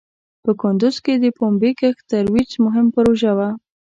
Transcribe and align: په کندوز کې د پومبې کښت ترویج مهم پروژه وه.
په 0.43 0.51
کندوز 0.61 0.95
کې 1.05 1.13
د 1.17 1.25
پومبې 1.37 1.71
کښت 1.79 2.01
ترویج 2.11 2.51
مهم 2.65 2.85
پروژه 2.95 3.31
وه. 3.37 3.49